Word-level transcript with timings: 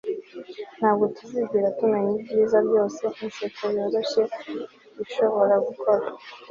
ntabwo 0.77 1.03
tuzigera 1.15 1.75
tumenya 1.77 2.13
ibyiza 2.21 2.57
byose 2.67 3.03
inseko 3.25 3.63
yoroshye 3.75 4.23
ishobora 5.03 5.55
gukora 5.67 6.05